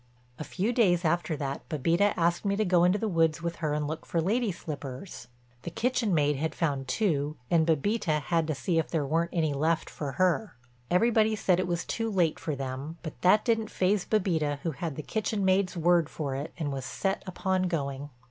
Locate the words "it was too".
11.59-12.09